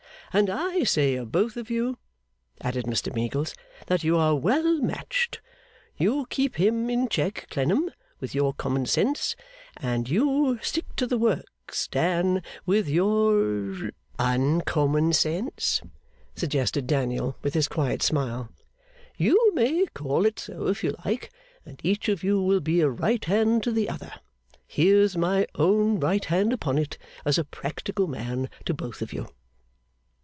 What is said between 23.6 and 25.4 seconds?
to the other. Here's